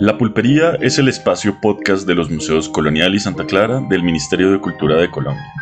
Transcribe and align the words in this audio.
La 0.00 0.16
Pulpería 0.16 0.76
es 0.80 0.96
el 1.00 1.08
espacio 1.08 1.60
podcast 1.60 2.06
de 2.06 2.14
los 2.14 2.30
Museos 2.30 2.68
Colonial 2.68 3.16
y 3.16 3.18
Santa 3.18 3.44
Clara 3.44 3.82
del 3.90 4.04
Ministerio 4.04 4.52
de 4.52 4.60
Cultura 4.60 4.96
de 4.96 5.10
Colombia, 5.10 5.52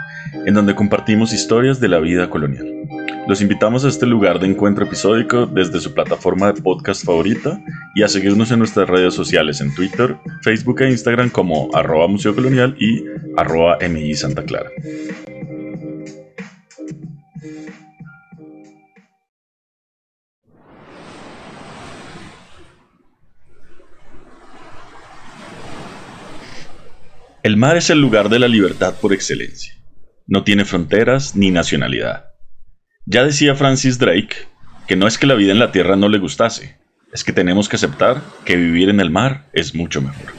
en 0.44 0.52
donde 0.52 0.74
compartimos 0.74 1.32
historias 1.32 1.80
de 1.80 1.88
la 1.88 2.00
vida 2.00 2.28
colonial. 2.28 2.66
Los 3.26 3.40
invitamos 3.40 3.86
a 3.86 3.88
este 3.88 4.04
lugar 4.04 4.38
de 4.38 4.48
encuentro 4.48 4.84
episódico 4.84 5.46
desde 5.46 5.80
su 5.80 5.94
plataforma 5.94 6.52
de 6.52 6.60
podcast 6.60 7.02
favorita 7.02 7.58
y 7.94 8.02
a 8.02 8.08
seguirnos 8.08 8.50
en 8.50 8.58
nuestras 8.58 8.86
redes 8.90 9.14
sociales 9.14 9.62
en 9.62 9.74
Twitter, 9.74 10.18
Facebook 10.42 10.82
e 10.82 10.90
Instagram 10.90 11.30
como 11.30 11.74
arroba 11.74 12.06
Museo 12.06 12.34
Colonial 12.34 12.76
y 12.78 13.04
arroba 13.38 13.78
MI 13.88 14.14
Santa 14.16 14.44
Clara. 14.44 14.68
El 27.46 27.56
mar 27.56 27.76
es 27.76 27.90
el 27.90 28.00
lugar 28.00 28.28
de 28.28 28.40
la 28.40 28.48
libertad 28.48 28.96
por 29.00 29.12
excelencia. 29.12 29.72
No 30.26 30.42
tiene 30.42 30.64
fronteras 30.64 31.36
ni 31.36 31.52
nacionalidad. 31.52 32.32
Ya 33.04 33.24
decía 33.24 33.54
Francis 33.54 34.00
Drake 34.00 34.34
que 34.88 34.96
no 34.96 35.06
es 35.06 35.16
que 35.16 35.28
la 35.28 35.36
vida 35.36 35.52
en 35.52 35.60
la 35.60 35.70
tierra 35.70 35.94
no 35.94 36.08
le 36.08 36.18
gustase, 36.18 36.76
es 37.12 37.22
que 37.22 37.32
tenemos 37.32 37.68
que 37.68 37.76
aceptar 37.76 38.20
que 38.44 38.56
vivir 38.56 38.88
en 38.88 38.98
el 38.98 39.12
mar 39.12 39.46
es 39.52 39.76
mucho 39.76 40.02
mejor. 40.02 40.32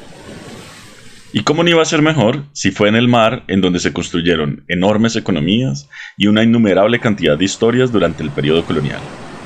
¿Y 1.31 1.43
cómo 1.43 1.63
no 1.63 1.69
iba 1.69 1.81
a 1.81 1.85
ser 1.85 2.01
mejor 2.01 2.43
si 2.51 2.71
fue 2.71 2.89
en 2.89 2.97
el 2.97 3.07
mar 3.07 3.45
en 3.47 3.61
donde 3.61 3.79
se 3.79 3.93
construyeron 3.93 4.65
enormes 4.67 5.15
economías 5.15 5.87
y 6.17 6.27
una 6.27 6.43
innumerable 6.43 6.99
cantidad 6.99 7.37
de 7.37 7.45
historias 7.45 7.93
durante 7.93 8.21
el 8.21 8.31
periodo 8.31 8.65
colonial? 8.65 8.99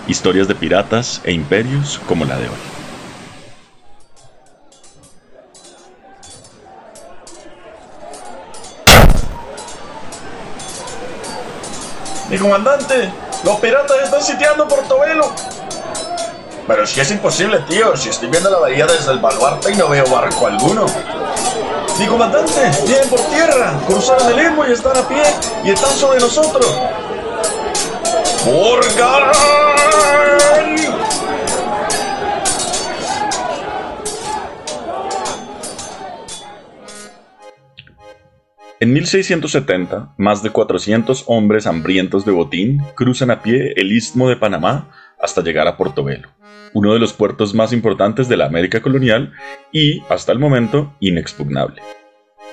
Historias 0.08 0.48
de 0.48 0.56
piratas 0.56 1.22
e 1.26 1.32
imperios 1.32 2.02
como 2.08 2.26
la 2.26 2.40
de 2.40 2.48
hoy. 2.48 2.81
Mi 12.32 12.38
comandante, 12.38 13.12
los 13.44 13.60
piratas 13.60 13.98
están 14.06 14.24
sitiando 14.24 14.66
Portobelo. 14.66 15.34
Pero 16.66 16.88
si 16.88 17.02
es 17.02 17.12
imposible, 17.12 17.60
tío. 17.68 17.98
Si 17.98 18.08
estoy 18.08 18.30
viendo 18.30 18.50
la 18.50 18.60
bahía 18.60 18.86
desde 18.86 19.12
el 19.12 19.20
baluarte 19.20 19.74
y 19.74 19.76
no 19.76 19.90
veo 19.90 20.06
barco 20.06 20.48
alguno. 20.48 20.86
Mi 22.00 22.08
comandante, 22.08 22.72
vienen 22.88 23.10
por 23.10 23.20
tierra, 23.20 23.74
cruzaron 23.86 24.32
el 24.32 24.46
Istmo 24.46 24.66
y 24.66 24.72
están 24.72 24.96
a 24.96 25.06
pie 25.10 25.24
y 25.66 25.72
están 25.72 25.92
sobre 25.92 26.22
nosotros. 26.22 26.74
¡Morgan! 28.46 29.71
En 38.82 38.94
1670, 38.94 40.16
más 40.18 40.42
de 40.42 40.50
400 40.50 41.26
hombres 41.28 41.68
hambrientos 41.68 42.26
de 42.26 42.32
botín 42.32 42.82
cruzan 42.96 43.30
a 43.30 43.44
pie 43.44 43.74
el 43.76 43.92
istmo 43.92 44.28
de 44.28 44.38
Panamá 44.38 44.90
hasta 45.20 45.44
llegar 45.44 45.68
a 45.68 45.78
Portobelo, 45.78 46.30
uno 46.74 46.92
de 46.92 47.00
los 47.00 47.14
puertos 47.14 47.54
más 47.54 47.74
importantes 47.74 48.28
de 48.28 48.38
la 48.38 48.48
América 48.48 48.82
colonial 48.82 49.34
y, 49.72 50.02
hasta 50.10 50.32
el 50.32 50.40
momento, 50.40 50.96
inexpugnable. 51.00 51.80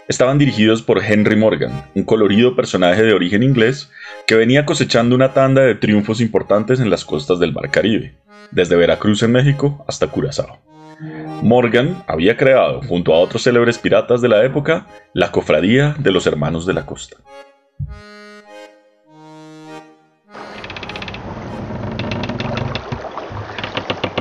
Estaban 0.07 0.37
dirigidos 0.37 0.83
por 0.83 1.03
Henry 1.03 1.35
Morgan, 1.35 1.87
un 1.95 2.05
colorido 2.05 2.55
personaje 2.55 3.05
de 3.05 3.15
origen 3.15 3.43
inglés 3.43 3.91
que 4.27 4.35
venía 4.35 4.67
cosechando 4.67 5.15
una 5.17 5.33
tanda 5.33 5.63
de 5.63 5.77
triunfos 5.77 6.21
importantes 6.21 6.79
en 6.79 6.91
las 6.91 7.07
costas 7.07 7.39
del 7.39 7.55
Mar 7.55 7.71
Caribe, 7.71 8.17
desde 8.51 8.77
Veracruz 8.77 9.23
en 9.23 9.33
México 9.33 9.83
hasta 9.89 10.09
Curazao. 10.09 10.59
Morgan 11.01 12.03
había 12.09 12.37
creado, 12.37 12.83
junto 12.83 13.15
a 13.15 13.19
otros 13.19 13.45
célebres 13.45 13.79
piratas 13.79 14.21
de 14.21 14.29
la 14.29 14.45
época, 14.45 14.87
la 15.15 15.31
Cofradía 15.31 15.95
de 15.99 16.11
los 16.11 16.27
Hermanos 16.27 16.67
de 16.67 16.75
la 16.75 16.87
Costa. 16.87 17.17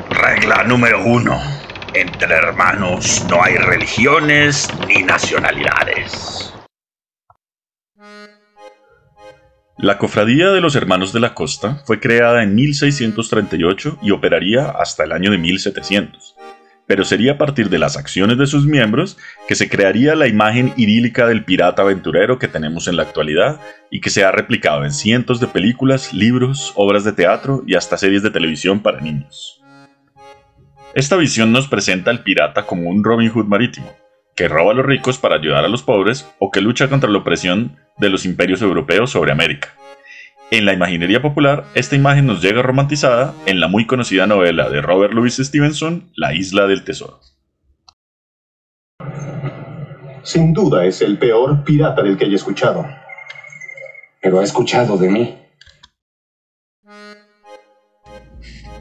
Regla 0.09 0.63
número 0.63 1.03
uno. 1.03 1.39
Entre 1.95 2.35
hermanos 2.35 3.25
no 3.27 3.41
hay 3.41 3.55
religiones 3.55 4.69
ni 4.87 5.01
nacionalidades. 5.01 6.53
La 9.79 9.97
Cofradía 9.97 10.49
de 10.49 10.61
los 10.61 10.75
Hermanos 10.75 11.13
de 11.13 11.19
la 11.21 11.33
Costa 11.33 11.81
fue 11.85 11.99
creada 11.99 12.43
en 12.43 12.53
1638 12.55 13.99
y 14.03 14.11
operaría 14.11 14.69
hasta 14.69 15.03
el 15.03 15.11
año 15.11 15.31
de 15.31 15.37
1700 15.37 16.36
pero 16.87 17.03
sería 17.03 17.33
a 17.33 17.37
partir 17.37 17.69
de 17.69 17.77
las 17.77 17.97
acciones 17.97 18.37
de 18.37 18.47
sus 18.47 18.65
miembros 18.65 19.17
que 19.47 19.55
se 19.55 19.69
crearía 19.69 20.15
la 20.15 20.27
imagen 20.27 20.73
idílica 20.77 21.27
del 21.27 21.43
pirata 21.43 21.83
aventurero 21.83 22.39
que 22.39 22.47
tenemos 22.47 22.87
en 22.87 22.95
la 22.95 23.03
actualidad 23.03 23.59
y 23.91 24.01
que 24.01 24.09
se 24.09 24.23
ha 24.23 24.31
replicado 24.31 24.85
en 24.85 24.93
cientos 24.93 25.39
de 25.39 25.47
películas, 25.47 26.13
libros, 26.13 26.71
obras 26.75 27.03
de 27.03 27.11
teatro 27.11 27.63
y 27.67 27.75
hasta 27.75 27.97
series 27.97 28.23
de 28.23 28.31
televisión 28.31 28.79
para 28.79 29.01
niños. 29.01 29.61
Esta 30.95 31.17
visión 31.17 31.51
nos 31.51 31.67
presenta 31.67 32.09
al 32.09 32.23
pirata 32.23 32.65
como 32.65 32.89
un 32.89 33.03
Robin 33.03 33.29
Hood 33.29 33.45
marítimo, 33.45 33.93
que 34.35 34.47
roba 34.47 34.71
a 34.71 34.75
los 34.75 34.85
ricos 34.85 35.17
para 35.17 35.35
ayudar 35.35 35.65
a 35.65 35.67
los 35.67 35.83
pobres 35.83 36.27
o 36.39 36.51
que 36.51 36.61
lucha 36.61 36.89
contra 36.89 37.09
la 37.09 37.19
opresión 37.19 37.77
de 37.97 38.09
los 38.09 38.25
imperios 38.25 38.61
europeos 38.61 39.11
sobre 39.11 39.31
América. 39.31 39.73
En 40.49 40.65
la 40.65 40.71
imaginería 40.71 41.21
popular, 41.21 41.65
esta 41.75 41.97
imagen 41.97 42.25
nos 42.25 42.41
llega 42.41 42.61
romantizada 42.61 43.33
en 43.45 43.59
la 43.59 43.67
muy 43.67 43.85
conocida 43.85 44.27
novela 44.27 44.69
de 44.69 44.81
Robert 44.81 45.13
Louis 45.13 45.35
Stevenson, 45.35 46.09
La 46.15 46.33
isla 46.33 46.67
del 46.67 46.85
tesoro. 46.85 47.19
Sin 50.23 50.53
duda 50.53 50.85
es 50.85 51.01
el 51.01 51.17
peor 51.17 51.65
pirata 51.65 52.01
del 52.01 52.17
que 52.17 52.25
haya 52.25 52.37
escuchado. 52.37 52.85
Pero 54.21 54.39
ha 54.39 54.43
escuchado 54.43 54.97
de 54.97 55.09
mí. 55.09 55.37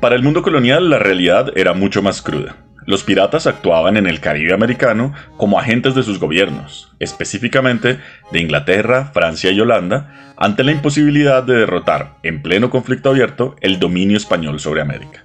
Para 0.01 0.15
el 0.15 0.23
mundo 0.23 0.43
colonial 0.43 0.89
la 0.89 1.01
realidad 1.01 1.53
era 1.57 1.73
mucho 1.73 2.01
más 2.01 2.23
cruda. 2.23 2.66
Los 2.87 3.03
piratas 3.03 3.49
actuaban 3.49 3.97
en 3.97 4.07
el 4.07 4.21
Caribe 4.21 4.55
americano 4.55 5.13
como 5.37 5.59
agentes 5.59 5.95
de 5.97 6.05
sus 6.05 6.21
gobiernos, 6.21 6.93
específicamente 7.01 7.99
de 8.31 8.41
Inglaterra, 8.41 9.11
Francia 9.13 9.51
y 9.51 9.61
Holanda, 9.61 10.35
ante 10.37 10.63
la 10.63 10.71
imposibilidad 10.71 11.43
de 11.43 11.55
derrotar, 11.55 12.15
en 12.23 12.43
pleno 12.43 12.71
conflicto 12.71 13.11
abierto, 13.11 13.57
el 13.61 13.81
dominio 13.81 14.17
español 14.17 14.61
sobre 14.61 14.83
América. 14.83 15.25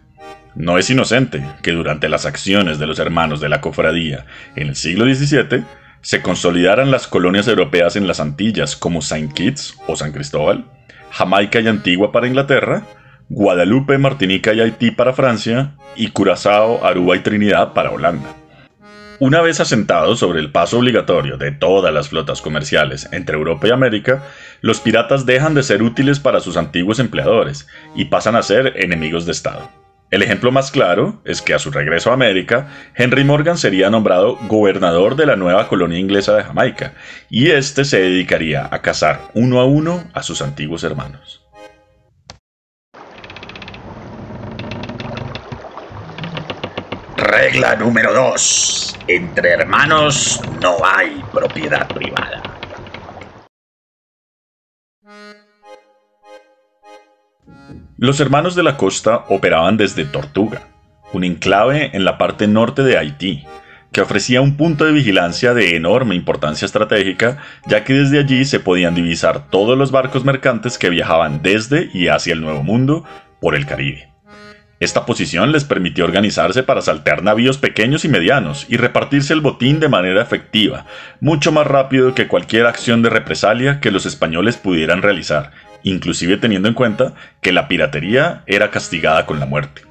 No 0.56 0.78
es 0.80 0.90
inocente 0.90 1.46
que 1.62 1.72
durante 1.72 2.10
las 2.10 2.26
acciones 2.26 2.80
de 2.80 2.88
los 2.88 3.00
hermanos 3.00 3.40
de 3.40 3.50
la 3.50 3.62
cofradía 3.62 4.26
en 4.56 4.68
el 4.70 4.76
siglo 4.76 5.06
XVII 5.06 5.64
se 6.02 6.22
consolidaran 6.22 6.90
las 6.90 7.08
colonias 7.08 7.48
europeas 7.48 7.96
en 7.96 8.08
las 8.08 8.20
Antillas 8.20 8.76
como 8.76 9.02
Saint 9.02 9.34
Kitts 9.34 9.78
o 9.88 9.96
San 9.96 10.12
Cristóbal, 10.12 10.66
Jamaica 11.12 11.60
y 11.60 11.68
Antigua 11.68 12.12
para 12.12 12.28
Inglaterra, 12.28 12.84
Guadalupe, 13.34 13.98
Martinica 13.98 14.54
y 14.54 14.60
Haití 14.60 14.92
para 14.92 15.14
Francia, 15.14 15.78
y 15.96 16.10
Curazao, 16.10 16.86
Aruba 16.86 17.16
y 17.16 17.20
Trinidad 17.20 17.72
para 17.72 17.92
Holanda. 17.92 18.36
Una 19.20 19.40
vez 19.40 19.62
asentados 19.62 20.20
sobre 20.20 20.42
el 20.42 20.52
paso 20.52 20.80
obligatorio 20.80 21.38
de 21.38 21.54
todas 21.54 21.94
las 21.94 22.10
flotas 22.10 22.42
comerciales 22.42 23.08
entre 23.14 23.38
Europa 23.38 23.70
y 23.70 23.72
América, 23.72 24.22
los 24.60 24.82
piratas 24.82 25.26
dejan 25.26 25.54
de 25.54 25.64
ser 25.64 25.82
útiles 25.82 26.20
para 26.20 26.42
sus 26.42 26.58
antiguos 26.58 27.00
empleadores 27.00 27.70
y 27.96 28.06
pasan 28.06 28.36
a 28.36 28.44
ser 28.44 28.74
enemigos 28.76 29.26
de 29.26 29.32
Estado. 29.32 29.70
El 30.10 30.24
ejemplo 30.24 30.52
más 30.52 30.70
claro 30.70 31.22
es 31.24 31.42
que 31.42 31.54
a 31.54 31.60
su 31.60 31.72
regreso 31.72 32.12
a 32.12 32.16
América, 32.16 32.68
Henry 32.98 33.24
Morgan 33.24 33.58
sería 33.58 33.90
nombrado 33.90 34.38
gobernador 34.50 35.16
de 35.16 35.28
la 35.28 35.38
nueva 35.38 35.70
colonia 35.70 36.00
inglesa 36.00 36.36
de 36.36 36.44
Jamaica, 36.44 36.96
y 37.30 37.52
este 37.52 37.86
se 37.86 38.02
dedicaría 38.02 38.68
a 38.70 38.82
cazar 38.82 39.22
uno 39.36 39.62
a 39.62 39.66
uno 39.66 40.04
a 40.14 40.22
sus 40.22 40.42
antiguos 40.42 40.84
hermanos. 40.84 41.42
Regla 47.32 47.78
número 47.78 48.14
2. 48.14 49.00
Entre 49.08 49.52
hermanos 49.52 50.42
no 50.62 50.80
hay 50.84 51.24
propiedad 51.32 51.88
privada. 51.88 52.44
Los 57.98 58.20
hermanos 58.20 58.54
de 58.54 58.64
la 58.64 58.76
costa 58.76 59.24
operaban 59.30 59.78
desde 59.78 60.04
Tortuga, 60.04 60.64
un 61.14 61.24
enclave 61.24 61.92
en 61.94 62.04
la 62.04 62.18
parte 62.18 62.48
norte 62.48 62.84
de 62.84 62.98
Haití, 62.98 63.46
que 63.94 64.02
ofrecía 64.02 64.42
un 64.42 64.58
punto 64.58 64.84
de 64.84 64.92
vigilancia 64.92 65.54
de 65.54 65.78
enorme 65.78 66.16
importancia 66.16 66.66
estratégica, 66.66 67.38
ya 67.66 67.86
que 67.86 67.94
desde 67.94 68.20
allí 68.20 68.44
se 68.44 68.60
podían 68.60 68.94
divisar 68.94 69.48
todos 69.50 69.78
los 69.78 69.92
barcos 69.92 70.26
mercantes 70.26 70.78
que 70.78 70.90
viajaban 70.90 71.42
desde 71.42 71.90
y 71.94 72.10
hacia 72.10 72.34
el 72.34 72.42
Nuevo 72.42 72.62
Mundo 72.62 73.06
por 73.40 73.56
el 73.56 73.66
Caribe. 73.66 74.12
Esta 74.82 75.06
posición 75.06 75.52
les 75.52 75.64
permitió 75.64 76.06
organizarse 76.06 76.64
para 76.64 76.82
saltear 76.82 77.22
navíos 77.22 77.60
pequeños 77.60 78.04
y 78.04 78.10
medianos 78.10 78.66
y 78.68 78.78
repartirse 78.78 79.32
el 79.32 79.40
botín 79.40 79.80
de 79.80 79.90
manera 79.90 80.24
efectiva, 80.24 80.88
mucho 81.20 81.52
más 81.52 81.68
rápido 81.68 82.16
que 82.16 82.28
cualquier 82.28 82.66
acción 82.66 83.04
de 83.04 83.12
represalia 83.12 83.80
que 83.80 83.92
los 83.92 84.08
españoles 84.08 84.58
pudieran 84.58 85.04
realizar, 85.04 85.52
inclusive 85.84 86.38
teniendo 86.38 86.68
en 86.68 86.74
cuenta 86.74 87.14
que 87.42 87.52
la 87.52 87.68
piratería 87.68 88.42
era 88.48 88.72
castigada 88.72 89.28
con 89.28 89.40
la 89.40 89.46
muerte. 89.46 89.84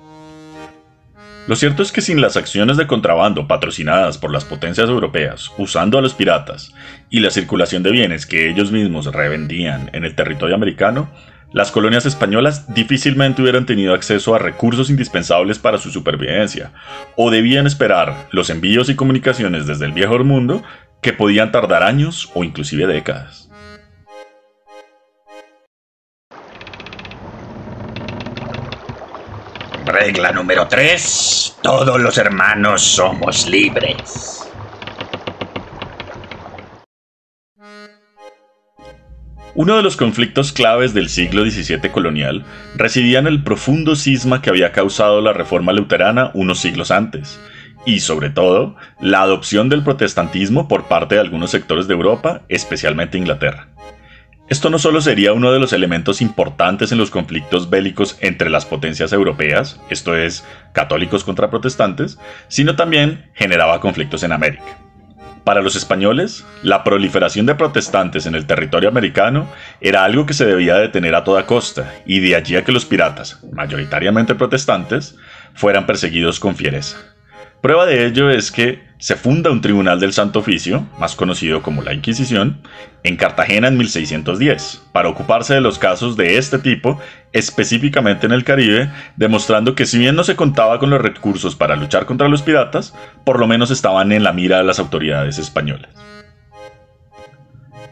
Lo 1.47 1.55
cierto 1.55 1.85
es 1.85 1.93
que 1.93 2.01
sin 2.01 2.21
las 2.21 2.37
acciones 2.37 2.77
de 2.77 2.89
contrabando 2.89 3.47
patrocinadas 3.47 4.19
por 4.19 4.33
las 4.33 4.45
potencias 4.45 4.89
europeas 4.89 5.53
usando 5.57 5.99
a 5.99 6.03
los 6.03 6.15
piratas 6.15 6.75
y 7.11 7.21
la 7.21 7.31
circulación 7.31 7.85
de 7.85 7.93
bienes 7.93 8.27
que 8.27 8.51
ellos 8.51 8.73
mismos 8.73 9.07
revendían 9.07 9.89
en 9.93 10.05
el 10.05 10.17
territorio 10.17 10.57
americano, 10.57 11.09
las 11.53 11.71
colonias 11.71 12.07
españolas 12.07 12.73
difícilmente 12.73 13.43
hubieran 13.43 13.67
tenido 13.67 13.95
acceso 13.95 14.35
a 14.35 14.39
recursos 14.39 14.91
indispensables 14.91 15.59
para 15.59 15.79
su 15.79 15.91
supervivencia, 15.91 16.73
o 17.17 17.31
debían 17.31 17.67
esperar 17.67 18.29
los 18.31 18.51
envíos 18.51 18.89
y 18.89 18.95
comunicaciones 18.95 19.67
desde 19.67 19.87
el 19.87 19.93
viejo 19.93 20.19
mundo 20.21 20.63
que 21.03 21.13
podían 21.13 21.51
tardar 21.51 21.83
años 21.83 22.31
o 22.35 22.45
inclusive 22.45 22.87
décadas. 22.87 23.49
Regla 29.87 30.31
número 30.31 30.69
3. 30.69 31.59
Todos 31.63 32.01
los 32.01 32.17
hermanos 32.17 32.83
somos 32.83 33.49
libres. 33.49 34.49
Uno 39.63 39.77
de 39.77 39.83
los 39.83 39.99
conflictos 39.99 40.53
claves 40.55 40.95
del 40.95 41.11
siglo 41.11 41.45
XVII 41.45 41.91
colonial 41.91 42.47
residía 42.77 43.19
en 43.19 43.27
el 43.27 43.43
profundo 43.43 43.95
cisma 43.95 44.41
que 44.41 44.49
había 44.49 44.73
causado 44.73 45.21
la 45.21 45.35
reforma 45.35 45.75
luterana 45.75 46.31
unos 46.33 46.61
siglos 46.61 46.91
antes, 46.91 47.39
y 47.85 48.01
sobre 48.01 48.31
todo, 48.31 48.77
la 49.03 49.21
adopción 49.21 49.69
del 49.69 49.85
protestantismo 49.85 50.67
por 50.67 50.85
parte 50.85 51.17
de 51.17 51.21
algunos 51.21 51.51
sectores 51.51 51.87
de 51.89 51.93
Europa, 51.93 52.41
especialmente 52.49 53.19
Inglaterra. 53.19 53.69
Esto 54.49 54.71
no 54.71 54.79
solo 54.79 55.03
sería 55.03 55.35
uno 55.35 55.53
de 55.53 55.61
los 55.61 55.75
elementos 55.75 56.23
importantes 56.23 56.91
en 56.91 56.97
los 56.97 57.11
conflictos 57.11 57.69
bélicos 57.69 58.17
entre 58.23 58.49
las 58.49 58.65
potencias 58.65 59.13
europeas, 59.13 59.79
esto 59.91 60.17
es, 60.17 60.43
católicos 60.73 61.23
contra 61.23 61.51
protestantes, 61.51 62.19
sino 62.49 62.77
también 62.77 63.31
generaba 63.35 63.79
conflictos 63.81 64.23
en 64.23 64.33
América. 64.33 64.90
Para 65.45 65.63
los 65.63 65.75
españoles, 65.75 66.45
la 66.63 66.85
proliferación 66.85 67.47
de 67.47 67.55
protestantes 67.55 68.27
en 68.27 68.35
el 68.35 68.47
territorio 68.47 68.89
americano 68.89 69.49
era 69.81 70.05
algo 70.05 70.27
que 70.27 70.35
se 70.35 70.45
debía 70.45 70.77
detener 70.77 71.15
a 71.15 71.25
toda 71.25 71.47
costa, 71.47 71.95
y 72.05 72.21
de 72.21 72.37
allí 72.37 72.57
a 72.57 72.65
que 72.65 72.73
los 72.73 72.85
piratas, 72.85 73.43
mayoritariamente 73.53 74.35
protestantes, 74.35 75.17
fueran 75.55 75.87
perseguidos 75.87 76.41
con 76.41 76.57
fiereza. 76.57 76.99
Prueba 77.61 77.85
de 77.85 78.07
ello 78.07 78.31
es 78.31 78.51
que 78.51 78.89
se 78.97 79.17
funda 79.17 79.51
un 79.51 79.61
tribunal 79.61 80.01
del 80.01 80.15
Santo 80.15 80.39
Oficio, 80.39 80.87
más 80.99 81.15
conocido 81.15 81.61
como 81.61 81.83
la 81.83 81.93
Inquisición, 81.93 82.63
en 83.03 83.17
Cartagena 83.17 83.69
en 83.69 83.77
1610, 83.77 84.89
para 84.93 85.11
ocuparse 85.11 85.55
de 85.55 85.61
los 85.61 85.79
casos 85.79 86.17
de 86.17 86.39
este 86.39 86.59
tipo, 86.59 86.99
específicamente 87.33 88.25
en 88.25 88.33
el 88.33 88.45
Caribe, 88.45 88.91
demostrando 89.17 89.75
que 89.75 89.85
si 89.85 89.99
bien 89.99 90.17
no 90.17 90.25
se 90.25 90.37
contaba 90.37 90.79
con 90.79 90.89
los 90.89 91.03
recursos 91.03 91.55
para 91.55 91.77
luchar 91.77 92.07
contra 92.07 92.29
los 92.29 92.41
piratas, 92.41 92.95
por 93.25 93.39
lo 93.39 93.47
menos 93.47 93.71
estaban 93.71 94.11
en 94.13 94.23
la 94.23 94.33
mira 94.33 94.57
de 94.57 94.65
las 94.65 94.79
autoridades 94.79 95.39
españolas. 95.39 95.91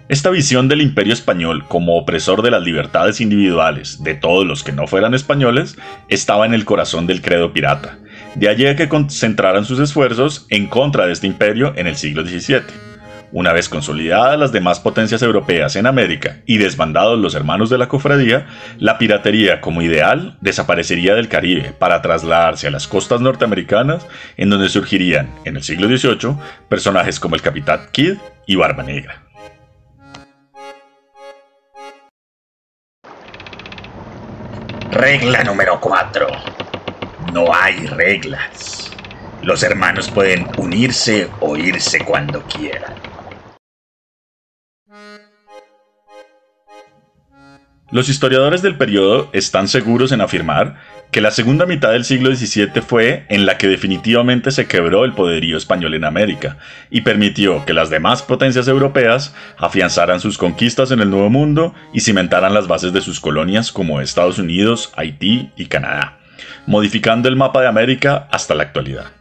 Esta 0.09 0.31
visión 0.31 0.69
del 0.69 0.81
imperio 0.81 1.13
español 1.13 1.67
como 1.69 1.99
opresor 1.99 2.41
de 2.41 2.51
las 2.51 2.63
libertades 2.63 3.21
individuales 3.21 4.03
de 4.03 4.15
todos 4.15 4.47
los 4.47 4.65
que 4.65 4.73
no 4.73 4.87
fueran 4.87 5.13
españoles 5.13 5.77
estaba 6.09 6.47
en 6.47 6.55
el 6.55 6.65
corazón 6.65 7.07
del 7.07 7.21
credo 7.21 7.53
pirata, 7.53 7.99
de 8.35 8.49
allí 8.49 8.67
a 8.67 8.77
que 8.77 8.89
concentraran 8.89 9.65
sus 9.65 9.79
esfuerzos 9.79 10.47
en 10.51 10.67
contra 10.67 11.07
de 11.07 11.13
este 11.13 11.27
imperio 11.27 11.73
en 11.77 11.87
el 11.87 11.97
siglo 11.97 12.25
XVII. 12.25 12.89
Una 13.31 13.53
vez 13.53 13.69
consolidadas 13.69 14.39
las 14.39 14.53
demás 14.53 14.81
potencias 14.81 15.21
europeas 15.21 15.77
en 15.77 15.87
América 15.87 16.39
y 16.47 16.57
desbandados 16.57 17.19
los 17.19 17.35
hermanos 17.35 17.69
de 17.69 17.77
la 17.77 17.89
cofradía, 17.89 18.47
la 18.79 18.97
piratería 18.97 19.61
como 19.61 19.83
ideal 19.83 20.39
desaparecería 20.41 21.15
del 21.15 21.29
Caribe 21.29 21.75
para 21.79 22.01
trasladarse 22.01 22.69
a 22.69 22.71
las 22.71 22.89
costas 22.89 23.21
norteamericanas, 23.21 24.07
en 24.39 24.49
donde 24.49 24.71
surgirían, 24.71 25.29
en 25.45 25.57
el 25.57 25.63
siglo 25.63 25.89
XVIII, 25.89 26.37
personajes 26.71 27.21
como 27.21 27.35
el 27.35 27.43
Capitán 27.43 27.89
Kidd 27.93 28.17
y 28.47 28.57
Barba 28.57 28.83
Negra. 28.83 29.25
Regla 34.91 35.45
número 35.45 35.79
4. 35.81 36.27
No 37.33 37.53
hay 37.55 37.87
reglas. 37.87 38.91
Los 39.43 39.63
hermanos 39.63 40.11
pueden 40.11 40.47
unirse 40.57 41.29
o 41.41 41.57
irse 41.57 41.99
cuando 42.05 42.43
quieran. 42.45 42.95
Los 47.91 48.09
historiadores 48.09 48.61
del 48.61 48.77
periodo 48.77 49.31
están 49.33 49.67
seguros 49.67 50.13
en 50.13 50.21
afirmar 50.21 50.77
que 51.11 51.23
la 51.23 51.31
segunda 51.31 51.65
mitad 51.65 51.91
del 51.91 52.05
siglo 52.05 52.35
XVII 52.35 52.83
fue 52.83 53.25
en 53.31 53.47
la 53.47 53.57
que 53.57 53.67
definitivamente 53.67 54.51
se 54.51 54.67
quebró 54.67 55.07
el 55.07 55.15
poderío 55.15 55.57
español 55.57 55.95
en 55.95 56.05
América 56.05 56.59
y 56.91 57.01
permitió 57.01 57.65
que 57.65 57.73
las 57.73 57.89
demás 57.89 58.23
potencias 58.23 58.69
europeas 58.69 59.35
afianzaran 59.57 60.21
sus 60.21 60.37
conquistas 60.37 60.91
en 60.91 61.01
el 61.01 61.11
Nuevo 61.11 61.31
Mundo 61.31 61.75
y 61.95 62.01
cimentaran 62.01 62.53
las 62.53 62.69
bases 62.69 62.93
de 62.93 63.01
sus 63.01 63.21
colonias 63.21 63.73
como 63.73 64.03
Estados 64.03 64.39
Unidos, 64.39 64.93
Haití 64.97 65.51
y 65.57 65.67
Canadá, 65.67 66.19
modificando 66.67 67.29
el 67.29 67.37
mapa 67.37 67.61
de 67.61 67.69
América 67.69 68.29
hasta 68.31 68.55
la 68.55 68.65
actualidad 68.65 69.13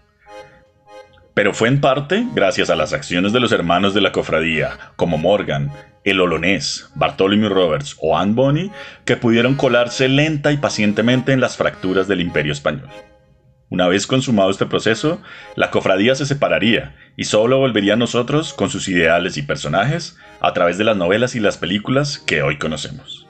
pero 1.37 1.53
fue 1.53 1.67
en 1.67 1.79
parte 1.79 2.25
gracias 2.33 2.71
a 2.71 2.75
las 2.75 2.93
acciones 2.93 3.31
de 3.31 3.39
los 3.39 3.51
hermanos 3.51 3.93
de 3.93 4.01
la 4.01 4.11
cofradía, 4.11 4.71
como 4.95 5.19
Morgan, 5.19 5.71
el 6.03 6.19
Olonés, 6.19 6.89
Bartholomew 6.95 7.47
Roberts 7.47 7.95
o 7.99 8.17
Anne 8.17 8.33
Bonny, 8.33 8.71
que 9.05 9.17
pudieron 9.17 9.53
colarse 9.53 10.07
lenta 10.07 10.51
y 10.51 10.57
pacientemente 10.57 11.33
en 11.33 11.39
las 11.39 11.55
fracturas 11.55 12.07
del 12.07 12.21
imperio 12.21 12.53
español. 12.53 12.89
Una 13.69 13.87
vez 13.87 14.07
consumado 14.07 14.49
este 14.49 14.65
proceso, 14.65 15.21
la 15.55 15.69
cofradía 15.69 16.15
se 16.15 16.25
separaría 16.25 16.95
y 17.15 17.25
solo 17.25 17.59
volvería 17.59 17.93
a 17.93 17.97
nosotros 17.97 18.51
con 18.51 18.71
sus 18.71 18.87
ideales 18.87 19.37
y 19.37 19.43
personajes 19.43 20.17
a 20.39 20.53
través 20.53 20.79
de 20.79 20.85
las 20.85 20.97
novelas 20.97 21.35
y 21.35 21.39
las 21.39 21.57
películas 21.57 22.17
que 22.17 22.41
hoy 22.41 22.57
conocemos. 22.57 23.26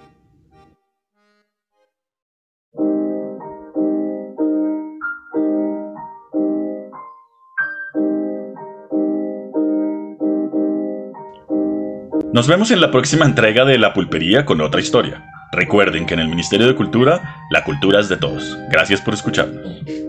Nos 12.38 12.48
vemos 12.48 12.69
en 12.69 12.81
la 12.81 12.92
próxima 12.92 13.25
entrega 13.25 13.66
de 13.66 13.80
La 13.80 13.95
Pulpería 13.95 14.45
con 14.45 14.62
otra 14.62 14.80
historia. 14.80 15.26
Recuerden 15.52 16.06
que 16.06 16.14
en 16.14 16.19
el 16.19 16.28
Ministerio 16.28 16.68
de 16.68 16.76
Cultura, 16.76 17.35
la 17.50 17.64
cultura 17.64 18.00
es 18.00 18.09
de 18.09 18.18
todos. 18.18 18.56
Gracias 18.69 19.02
por 19.02 19.16
escucharnos. 19.16 20.06